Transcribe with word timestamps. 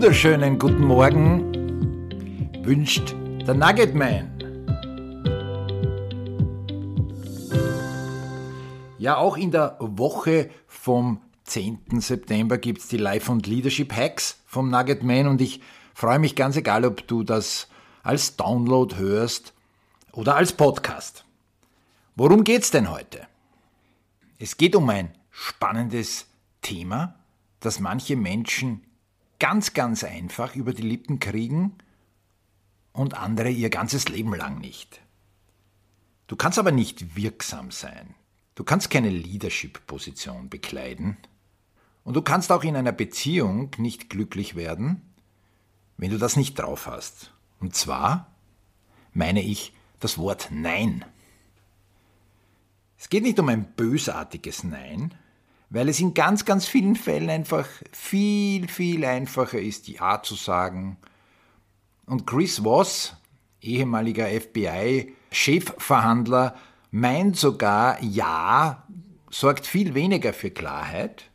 wunderschönen 0.00 0.58
guten 0.58 0.86
Morgen 0.86 1.52
wünscht 2.64 3.14
der 3.46 3.52
Nugget 3.52 3.94
Man. 3.94 4.30
Ja, 8.96 9.18
auch 9.18 9.36
in 9.36 9.50
der 9.50 9.76
Woche 9.78 10.48
vom 10.66 11.20
10. 11.44 12.00
September 12.00 12.56
gibt 12.56 12.80
es 12.80 12.88
die 12.88 12.96
Life 12.96 13.30
und 13.30 13.46
Leadership 13.46 13.94
Hacks 13.94 14.40
vom 14.46 14.70
Nugget 14.70 15.02
Man 15.02 15.26
und 15.26 15.42
ich 15.42 15.60
freue 15.92 16.18
mich 16.18 16.34
ganz 16.34 16.56
egal, 16.56 16.86
ob 16.86 17.06
du 17.06 17.22
das 17.22 17.68
als 18.02 18.36
Download 18.36 18.96
hörst 18.96 19.52
oder 20.12 20.34
als 20.34 20.54
Podcast. 20.54 21.26
Worum 22.16 22.44
geht's 22.44 22.70
denn 22.70 22.90
heute? 22.90 23.26
Es 24.38 24.56
geht 24.56 24.74
um 24.74 24.88
ein 24.88 25.10
spannendes 25.30 26.26
Thema, 26.62 27.16
das 27.60 27.80
manche 27.80 28.16
Menschen 28.16 28.80
ganz, 29.40 29.74
ganz 29.74 30.04
einfach 30.04 30.54
über 30.54 30.72
die 30.72 30.82
Lippen 30.82 31.18
kriegen 31.18 31.74
und 32.92 33.14
andere 33.14 33.50
ihr 33.50 33.70
ganzes 33.70 34.08
Leben 34.08 34.34
lang 34.34 34.60
nicht. 34.60 35.00
Du 36.28 36.36
kannst 36.36 36.60
aber 36.60 36.70
nicht 36.70 37.16
wirksam 37.16 37.72
sein. 37.72 38.14
Du 38.54 38.62
kannst 38.62 38.90
keine 38.90 39.10
Leadership-Position 39.10 40.48
bekleiden. 40.48 41.16
Und 42.04 42.14
du 42.14 42.22
kannst 42.22 42.52
auch 42.52 42.62
in 42.62 42.76
einer 42.76 42.92
Beziehung 42.92 43.70
nicht 43.78 44.10
glücklich 44.10 44.54
werden, 44.54 45.02
wenn 45.96 46.10
du 46.10 46.18
das 46.18 46.36
nicht 46.36 46.58
drauf 46.58 46.86
hast. 46.86 47.32
Und 47.58 47.74
zwar 47.74 48.30
meine 49.12 49.42
ich 49.42 49.72
das 49.98 50.18
Wort 50.18 50.48
Nein. 50.50 51.04
Es 52.98 53.08
geht 53.08 53.22
nicht 53.22 53.38
um 53.38 53.48
ein 53.48 53.64
bösartiges 53.72 54.62
Nein, 54.62 55.14
weil 55.70 55.88
es 55.88 56.00
in 56.00 56.12
ganz, 56.14 56.44
ganz 56.44 56.66
vielen 56.66 56.96
Fällen 56.96 57.30
einfach 57.30 57.68
viel, 57.92 58.66
viel 58.68 59.04
einfacher 59.04 59.60
ist, 59.60 59.86
Ja 59.88 60.20
zu 60.22 60.34
sagen. 60.34 60.98
Und 62.06 62.26
Chris 62.26 62.64
Voss, 62.64 63.14
ehemaliger 63.62 64.26
FBI-Chefverhandler, 64.26 66.56
meint 66.90 67.36
sogar, 67.36 68.02
Ja 68.02 68.84
sorgt 69.30 69.64
viel 69.64 69.94
weniger 69.94 70.32
für 70.32 70.50
Klarheit, 70.50 71.30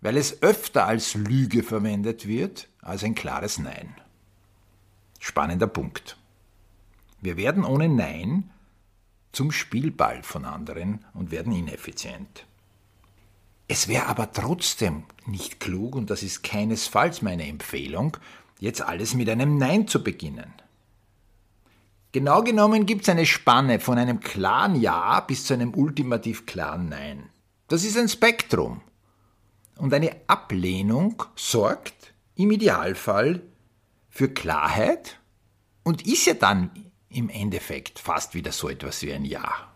weil 0.00 0.16
es 0.16 0.40
öfter 0.42 0.86
als 0.86 1.14
Lüge 1.14 1.64
verwendet 1.64 2.28
wird 2.28 2.68
als 2.80 3.02
ein 3.02 3.16
klares 3.16 3.58
Nein. 3.58 3.96
Spannender 5.18 5.66
Punkt. 5.66 6.16
Wir 7.20 7.36
werden 7.36 7.64
ohne 7.64 7.88
Nein 7.88 8.50
zum 9.32 9.50
Spielball 9.50 10.22
von 10.22 10.44
anderen 10.44 11.04
und 11.12 11.32
werden 11.32 11.52
ineffizient. 11.52 12.46
Es 13.68 13.86
wäre 13.86 14.06
aber 14.06 14.32
trotzdem 14.32 15.04
nicht 15.26 15.60
klug, 15.60 15.94
und 15.94 16.08
das 16.08 16.22
ist 16.22 16.42
keinesfalls 16.42 17.20
meine 17.20 17.46
Empfehlung, 17.46 18.16
jetzt 18.58 18.80
alles 18.80 19.14
mit 19.14 19.28
einem 19.28 19.58
Nein 19.58 19.86
zu 19.86 20.02
beginnen. 20.02 20.54
Genau 22.12 22.42
genommen 22.42 22.86
gibt 22.86 23.02
es 23.02 23.10
eine 23.10 23.26
Spanne 23.26 23.78
von 23.78 23.98
einem 23.98 24.20
klaren 24.20 24.80
Ja 24.80 25.20
bis 25.20 25.44
zu 25.44 25.52
einem 25.52 25.74
ultimativ 25.74 26.46
klaren 26.46 26.88
Nein. 26.88 27.28
Das 27.68 27.84
ist 27.84 27.98
ein 27.98 28.08
Spektrum. 28.08 28.80
Und 29.76 29.92
eine 29.92 30.16
Ablehnung 30.26 31.22
sorgt 31.36 32.14
im 32.34 32.50
Idealfall 32.50 33.42
für 34.08 34.30
Klarheit 34.30 35.20
und 35.84 36.06
ist 36.06 36.26
ja 36.26 36.34
dann 36.34 36.70
im 37.10 37.28
Endeffekt 37.28 37.98
fast 37.98 38.34
wieder 38.34 38.52
so 38.52 38.70
etwas 38.70 39.02
wie 39.02 39.12
ein 39.12 39.26
Ja. 39.26 39.70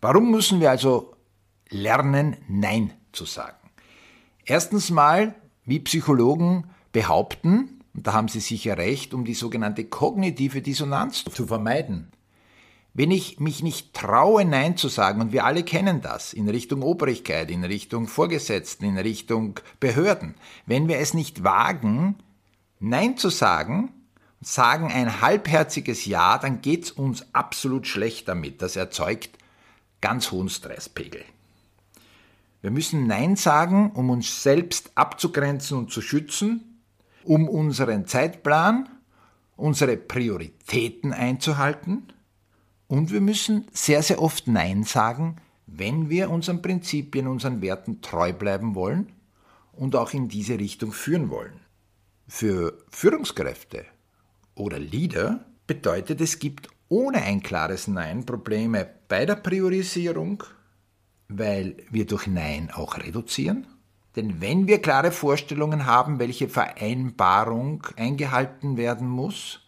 Warum 0.00 0.30
müssen 0.30 0.60
wir 0.60 0.70
also 0.70 1.15
lernen, 1.70 2.36
Nein 2.48 2.92
zu 3.12 3.24
sagen. 3.24 3.70
Erstens 4.44 4.90
mal, 4.90 5.34
wie 5.64 5.80
Psychologen 5.80 6.70
behaupten, 6.92 7.82
und 7.94 8.06
da 8.06 8.12
haben 8.12 8.28
sie 8.28 8.40
sicher 8.40 8.78
recht, 8.78 9.14
um 9.14 9.24
die 9.24 9.34
sogenannte 9.34 9.84
kognitive 9.84 10.62
Dissonanz 10.62 11.24
zu 11.24 11.46
vermeiden. 11.46 12.12
Wenn 12.94 13.10
ich 13.10 13.40
mich 13.40 13.62
nicht 13.62 13.92
traue, 13.92 14.44
Nein 14.44 14.76
zu 14.76 14.88
sagen, 14.88 15.20
und 15.20 15.32
wir 15.32 15.44
alle 15.44 15.64
kennen 15.64 16.00
das, 16.00 16.32
in 16.32 16.48
Richtung 16.48 16.82
Obrigkeit, 16.82 17.50
in 17.50 17.64
Richtung 17.64 18.06
Vorgesetzten, 18.06 18.86
in 18.86 18.98
Richtung 18.98 19.60
Behörden, 19.80 20.34
wenn 20.64 20.88
wir 20.88 20.98
es 20.98 21.12
nicht 21.12 21.44
wagen, 21.44 22.16
Nein 22.78 23.16
zu 23.16 23.28
sagen, 23.28 23.92
sagen 24.40 24.92
ein 24.92 25.20
halbherziges 25.20 26.06
Ja, 26.06 26.38
dann 26.38 26.62
geht's 26.62 26.90
uns 26.90 27.26
absolut 27.34 27.86
schlecht 27.86 28.28
damit. 28.28 28.62
Das 28.62 28.76
erzeugt 28.76 29.38
ganz 30.00 30.30
hohen 30.30 30.48
Stresspegel. 30.48 31.24
Wir 32.66 32.72
müssen 32.72 33.06
Nein 33.06 33.36
sagen, 33.36 33.92
um 33.92 34.10
uns 34.10 34.42
selbst 34.42 34.90
abzugrenzen 34.96 35.78
und 35.78 35.92
zu 35.92 36.00
schützen, 36.00 36.82
um 37.22 37.48
unseren 37.48 38.08
Zeitplan, 38.08 38.88
unsere 39.54 39.96
Prioritäten 39.96 41.12
einzuhalten 41.12 42.12
und 42.88 43.12
wir 43.12 43.20
müssen 43.20 43.68
sehr, 43.72 44.02
sehr 44.02 44.20
oft 44.20 44.48
Nein 44.48 44.82
sagen, 44.82 45.36
wenn 45.68 46.10
wir 46.10 46.28
unseren 46.28 46.60
Prinzipien, 46.60 47.28
unseren 47.28 47.62
Werten 47.62 48.02
treu 48.02 48.32
bleiben 48.32 48.74
wollen 48.74 49.12
und 49.70 49.94
auch 49.94 50.12
in 50.12 50.26
diese 50.26 50.58
Richtung 50.58 50.90
führen 50.90 51.30
wollen. 51.30 51.60
Für 52.26 52.76
Führungskräfte 52.90 53.84
oder 54.56 54.80
Leader 54.80 55.46
bedeutet 55.68 56.20
es 56.20 56.40
gibt 56.40 56.68
ohne 56.88 57.22
ein 57.22 57.44
klares 57.44 57.86
Nein 57.86 58.26
Probleme 58.26 58.88
bei 59.06 59.24
der 59.24 59.36
Priorisierung, 59.36 60.42
weil 61.28 61.76
wir 61.90 62.06
durch 62.06 62.26
Nein 62.26 62.70
auch 62.72 62.98
reduzieren? 62.98 63.66
Denn 64.16 64.40
wenn 64.40 64.66
wir 64.66 64.80
klare 64.80 65.12
Vorstellungen 65.12 65.86
haben, 65.86 66.18
welche 66.18 66.48
Vereinbarung 66.48 67.86
eingehalten 67.96 68.76
werden 68.76 69.06
muss, 69.08 69.60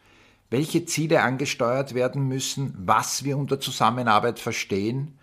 welche 0.51 0.87
Ziele 0.87 1.23
angesteuert 1.23 1.95
werden 1.95 2.27
müssen, 2.27 2.75
was 2.79 3.25
wir 3.25 3.37
unter 3.37 3.61
Zusammenarbeit 3.61 4.39
verstehen 4.39 5.19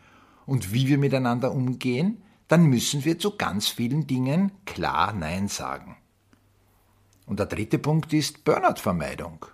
und 0.46 0.72
wie 0.72 0.88
wir 0.88 1.00
miteinander 1.00 1.52
umgehen, 1.52 2.22
dann 2.48 2.66
müssen 2.66 3.06
wir 3.06 3.18
zu 3.18 3.36
ganz 3.36 3.68
vielen 3.68 4.06
Dingen 4.06 4.52
klar 4.66 5.14
Nein 5.14 5.48
sagen. 5.48 5.98
Und 7.26 7.40
der 7.40 7.48
dritte 7.48 7.80
Punkt 7.80 8.14
ist 8.14 8.44
Burnout-Vermeidung. 8.44 9.48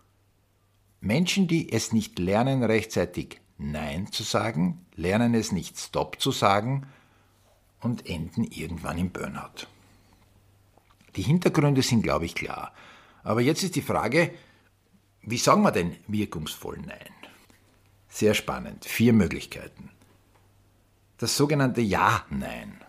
Menschen, 0.99 1.47
die 1.47 1.71
es 1.71 1.93
nicht 1.93 2.19
lernen, 2.19 2.63
rechtzeitig 2.63 3.40
Nein 3.61 4.11
zu 4.11 4.23
sagen, 4.23 4.85
lernen 4.95 5.35
es 5.35 5.51
nicht 5.51 5.77
Stop 5.77 6.19
zu 6.19 6.31
sagen 6.31 6.87
und 7.79 8.07
enden 8.07 8.43
irgendwann 8.43 8.97
im 8.97 9.11
Burnout. 9.11 9.67
Die 11.15 11.21
Hintergründe 11.21 11.81
sind, 11.81 12.01
glaube 12.01 12.25
ich, 12.25 12.35
klar. 12.35 12.73
Aber 13.23 13.41
jetzt 13.41 13.63
ist 13.63 13.75
die 13.75 13.81
Frage, 13.81 14.33
wie 15.21 15.37
sagen 15.37 15.61
wir 15.61 15.71
denn 15.71 15.95
wirkungsvoll 16.07 16.79
Nein? 16.79 17.13
Sehr 18.09 18.33
spannend. 18.33 18.85
Vier 18.85 19.13
Möglichkeiten. 19.13 19.89
Das 21.17 21.37
sogenannte 21.37 21.81
Ja-Nein. 21.81 22.81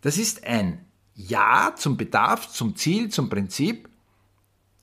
Das 0.00 0.18
ist 0.18 0.44
ein 0.44 0.84
Ja 1.14 1.74
zum 1.76 1.96
Bedarf, 1.96 2.50
zum 2.50 2.74
Ziel, 2.76 3.08
zum 3.10 3.30
Prinzip, 3.30 3.88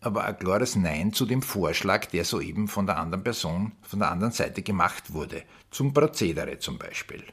aber 0.02 0.26
ein 0.26 0.38
klares 0.38 0.76
Nein 0.76 1.14
zu 1.14 1.26
dem 1.26 1.44
Vorschlag, 1.44 2.08
der 2.08 2.26
soeben 2.26 2.68
von 2.68 2.88
der 2.88 2.98
anderen 2.98 3.24
Person, 3.24 3.72
von 3.84 4.00
der 4.00 4.12
anderen 4.12 4.34
Seite 4.34 4.64
gemacht 4.64 5.14
wurde, 5.14 5.44
zum 5.70 5.94
Prozedere 5.94 6.58
zum 6.58 6.80
Beispiel. 6.80 7.24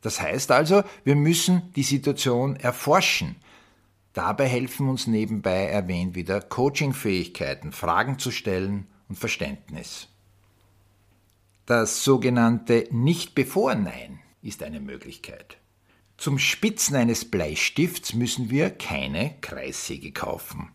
Das 0.00 0.20
heißt 0.20 0.50
also, 0.50 0.82
wir 1.04 1.16
müssen 1.16 1.72
die 1.74 1.82
Situation 1.82 2.56
erforschen. 2.56 3.36
Dabei 4.14 4.46
helfen 4.46 4.88
uns 4.88 5.06
nebenbei 5.06 5.66
erwähnt 5.66 6.14
wieder 6.14 6.40
Coachingfähigkeiten, 6.40 7.72
Fragen 7.72 8.18
zu 8.18 8.30
stellen 8.30 8.86
und 9.08 9.18
Verständnis. 9.18 10.08
Das 11.66 12.04
sogenannte 12.04 12.86
Nicht-Bevor-Nein 12.90 14.20
ist 14.40 14.62
eine 14.62 14.80
Möglichkeit. 14.80 15.58
Zum 16.16 16.38
Spitzen 16.38 16.96
eines 16.96 17.30
Bleistifts 17.30 18.14
müssen 18.14 18.48
wir 18.48 18.70
keine 18.70 19.34
Kreissäge 19.42 20.12
kaufen. 20.12 20.70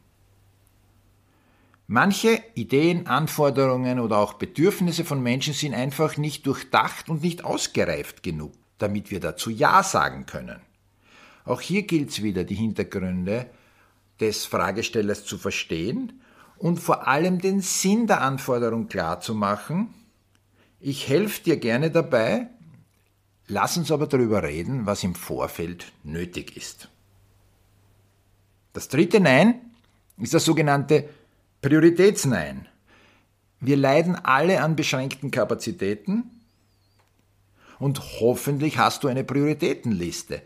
Manche 1.94 2.42
Ideen, 2.56 3.08
Anforderungen 3.08 4.00
oder 4.00 4.20
auch 4.20 4.36
Bedürfnisse 4.36 5.04
von 5.04 5.22
Menschen 5.22 5.54
sind 5.54 5.74
einfach 5.74 6.16
nicht 6.16 6.48
durchdacht 6.48 7.10
und 7.10 7.22
nicht 7.22 7.44
ausgereift 7.44 8.24
genug, 8.24 8.54
damit 8.78 9.12
wir 9.12 9.20
dazu 9.20 9.50
Ja 9.50 9.84
sagen 9.84 10.26
können. 10.26 10.62
Auch 11.44 11.60
hier 11.60 11.82
gilt 11.82 12.12
es 12.12 12.24
wieder, 12.24 12.46
die 12.46 12.56
Hintergründe 12.56 13.48
des 14.22 14.46
Fragestellers 14.46 15.26
zu 15.26 15.38
verstehen 15.38 16.22
und 16.58 16.80
vor 16.80 17.10
allem 17.10 17.42
den 17.42 17.60
Sinn 17.60 18.08
der 18.08 18.22
Anforderung 18.22 18.88
klar 18.88 19.20
zu 19.20 19.36
machen. 19.36 19.94
Ich 20.80 21.10
helfe 21.10 21.44
dir 21.44 21.58
gerne 21.58 21.92
dabei, 21.92 22.48
lass 23.48 23.76
uns 23.76 23.92
aber 23.92 24.08
darüber 24.08 24.44
reden, 24.44 24.86
was 24.86 25.04
im 25.04 25.14
Vorfeld 25.14 25.92
nötig 26.06 26.56
ist. 26.56 26.88
Das 28.72 28.88
dritte 28.88 29.20
Nein 29.20 29.60
ist 30.18 30.34
das 30.34 30.46
sogenannte 30.46 31.10
Prioritätsnein. 31.62 32.68
Wir 33.60 33.78
leiden 33.78 34.16
alle 34.16 34.64
an 34.64 34.76
beschränkten 34.76 35.30
Kapazitäten 35.30 36.42
und 37.78 38.02
hoffentlich 38.20 38.80
hast 38.80 39.04
du 39.04 39.08
eine 39.08 39.24
Prioritätenliste. 39.24 40.42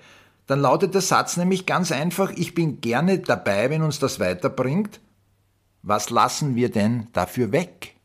dann 0.47 0.59
lautet 0.59 0.94
der 0.94 1.01
Satz 1.01 1.38
nämlich 1.38 1.65
ganz 1.65 1.91
einfach, 1.94 2.31
ich 2.31 2.53
bin 2.53 2.81
gerne 2.81 3.19
dabei, 3.19 3.69
wenn 3.69 3.81
uns 3.81 3.97
das 3.97 4.19
weiterbringt. 4.19 5.00
Was 5.81 6.09
lassen 6.09 6.56
wir 6.56 6.69
denn 6.69 7.07
dafür 7.13 7.53
weg? 7.53 7.95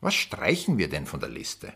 Was 0.00 0.14
streichen 0.14 0.78
wir 0.78 0.88
denn 0.88 1.06
von 1.06 1.18
der 1.18 1.28
Liste? 1.28 1.72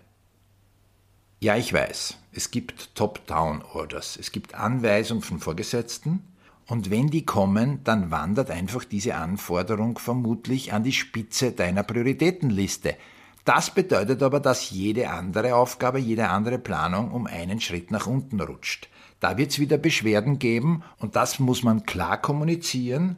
Ja, 1.40 1.56
ich 1.56 1.72
weiß, 1.72 2.16
es 2.32 2.52
gibt 2.52 2.94
Top-Down-Orders, 2.94 4.16
es 4.20 4.30
gibt 4.30 4.54
Anweisungen 4.54 5.22
von 5.22 5.40
Vorgesetzten, 5.40 6.22
und 6.70 6.88
wenn 6.88 7.08
die 7.08 7.24
kommen, 7.24 7.82
dann 7.82 8.12
wandert 8.12 8.48
einfach 8.48 8.84
diese 8.84 9.16
Anforderung 9.16 9.98
vermutlich 9.98 10.72
an 10.72 10.84
die 10.84 10.92
Spitze 10.92 11.50
deiner 11.50 11.82
Prioritätenliste. 11.82 12.96
Das 13.44 13.74
bedeutet 13.74 14.22
aber, 14.22 14.38
dass 14.38 14.70
jede 14.70 15.10
andere 15.10 15.56
Aufgabe, 15.56 15.98
jede 15.98 16.28
andere 16.28 16.60
Planung 16.60 17.10
um 17.10 17.26
einen 17.26 17.60
Schritt 17.60 17.90
nach 17.90 18.06
unten 18.06 18.40
rutscht. 18.40 18.88
Da 19.18 19.36
wird 19.36 19.50
es 19.50 19.58
wieder 19.58 19.78
Beschwerden 19.78 20.38
geben 20.38 20.84
und 20.98 21.16
das 21.16 21.40
muss 21.40 21.64
man 21.64 21.86
klar 21.86 22.20
kommunizieren 22.20 23.16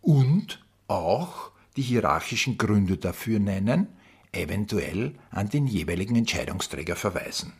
und 0.00 0.64
auch 0.86 1.50
die 1.76 1.82
hierarchischen 1.82 2.58
Gründe 2.58 2.96
dafür 2.96 3.40
nennen, 3.40 3.88
eventuell 4.30 5.16
an 5.32 5.48
den 5.48 5.66
jeweiligen 5.66 6.14
Entscheidungsträger 6.14 6.94
verweisen. 6.94 7.54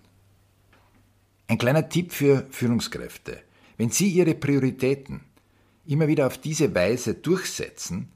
Ein 1.48 1.58
kleiner 1.58 1.88
Tipp 1.88 2.12
für 2.12 2.46
Führungskräfte. 2.50 3.47
Wenn 3.78 3.90
Sie 3.90 4.08
Ihre 4.08 4.34
Prioritäten 4.34 5.22
immer 5.86 6.08
wieder 6.08 6.26
auf 6.26 6.36
diese 6.36 6.75
Weise 6.75 7.14
durchsetzen, 7.14 8.12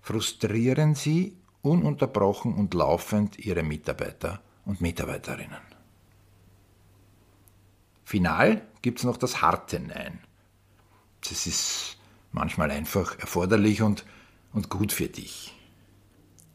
frustrieren 0.00 0.94
Sie 0.94 1.36
ununterbrochen 1.62 2.54
und 2.54 2.72
laufend 2.74 3.38
Ihre 3.38 3.64
Mitarbeiter 3.64 4.40
und 4.64 4.80
Mitarbeiterinnen. 4.80 5.60
Final 8.04 8.62
gibt 8.80 9.00
es 9.00 9.04
noch 9.04 9.16
das 9.16 9.42
harte 9.42 9.80
Nein. 9.80 10.20
Das 11.28 11.46
ist 11.46 11.98
manchmal 12.30 12.70
einfach 12.70 13.18
erforderlich 13.18 13.82
und, 13.82 14.06
und 14.52 14.70
gut 14.70 14.92
für 14.92 15.08
dich. 15.08 15.54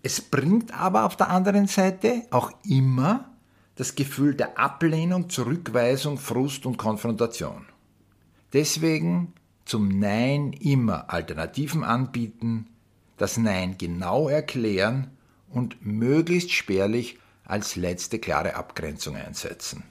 Es 0.02 0.22
bringt 0.22 0.74
aber 0.74 1.06
auf 1.06 1.18
der 1.18 1.30
anderen 1.30 1.68
Seite 1.68 2.26
auch 2.32 2.52
immer 2.64 3.34
das 3.76 3.96
Gefühl 3.96 4.34
der 4.34 4.58
Ablehnung, 4.58 5.30
Zurückweisung, 5.30 6.18
Frust 6.18 6.66
und 6.66 6.78
Konfrontation. 6.78 7.66
Deswegen 8.54 9.34
zum 9.66 10.00
Nein 10.00 10.54
immer 10.54 11.12
Alternativen 11.12 11.84
anbieten, 11.84 12.68
das 13.18 13.38
Nein 13.38 13.78
genau 13.78 14.30
erklären 14.30 15.12
und 15.50 15.86
möglichst 15.86 16.52
spärlich 16.52 17.18
als 17.46 17.76
letzte 17.76 18.20
klare 18.20 18.56
Abgrenzung 18.56 19.16
einsetzen. 19.16 19.84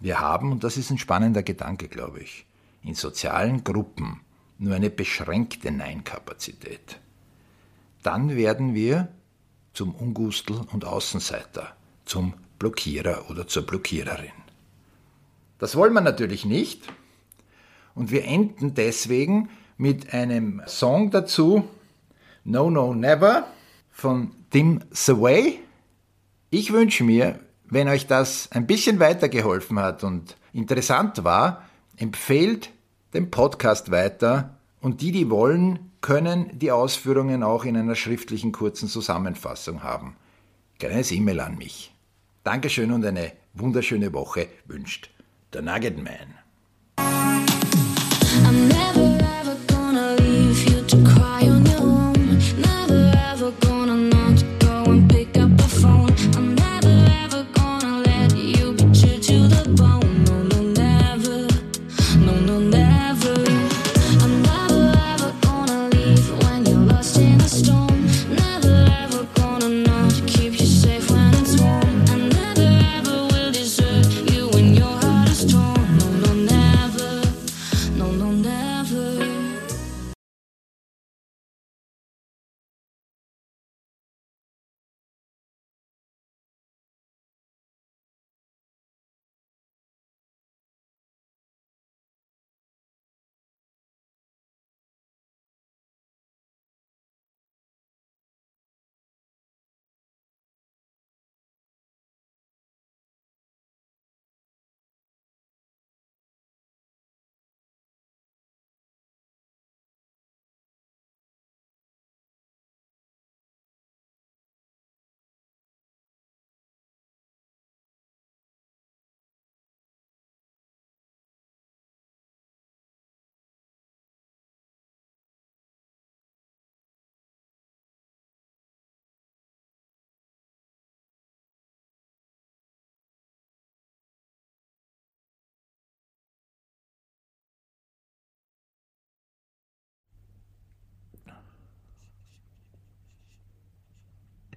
Wir 0.00 0.20
haben, 0.20 0.52
und 0.52 0.64
das 0.64 0.76
ist 0.76 0.90
ein 0.90 0.98
spannender 0.98 1.42
Gedanke, 1.42 1.88
glaube 1.88 2.20
ich, 2.20 2.46
in 2.82 2.94
sozialen 2.94 3.64
Gruppen 3.64 4.20
nur 4.58 4.74
eine 4.74 4.90
beschränkte 4.90 5.70
Nein-Kapazität. 5.70 7.00
Dann 8.02 8.36
werden 8.36 8.74
wir 8.74 9.08
zum 9.72 9.94
Ungustel 9.94 10.60
und 10.72 10.84
Außenseiter, 10.84 11.76
zum 12.04 12.34
Blockierer 12.58 13.30
oder 13.30 13.46
zur 13.46 13.66
Blockiererin. 13.66 14.32
Das 15.58 15.76
wollen 15.76 15.92
wir 15.92 16.00
natürlich 16.00 16.44
nicht. 16.44 16.82
Und 17.96 18.12
wir 18.12 18.24
enden 18.26 18.74
deswegen 18.74 19.48
mit 19.78 20.12
einem 20.14 20.62
Song 20.66 21.10
dazu, 21.10 21.64
No 22.44 22.70
No 22.70 22.94
Never 22.94 23.48
von 23.90 24.30
Tim 24.50 24.80
Saway. 24.90 25.58
Ich 26.50 26.72
wünsche 26.72 27.02
mir, 27.02 27.40
wenn 27.64 27.88
euch 27.88 28.06
das 28.06 28.52
ein 28.52 28.66
bisschen 28.66 29.00
weitergeholfen 29.00 29.80
hat 29.80 30.04
und 30.04 30.36
interessant 30.52 31.24
war, 31.24 31.64
empfehlt 31.96 32.70
den 33.14 33.30
Podcast 33.30 33.90
weiter 33.90 34.58
und 34.80 35.00
die, 35.00 35.10
die 35.10 35.30
wollen, 35.30 35.90
können 36.02 36.50
die 36.58 36.70
Ausführungen 36.70 37.42
auch 37.42 37.64
in 37.64 37.78
einer 37.78 37.94
schriftlichen 37.94 38.52
kurzen 38.52 38.88
Zusammenfassung 38.88 39.82
haben. 39.82 40.16
Kleines 40.78 41.10
E-Mail 41.10 41.40
an 41.40 41.56
mich. 41.56 41.94
Dankeschön 42.44 42.92
und 42.92 43.04
eine 43.06 43.32
wunderschöne 43.54 44.12
Woche 44.12 44.48
wünscht 44.66 45.10
der 45.54 45.62
Nugget 45.62 45.96
Man. 45.96 46.45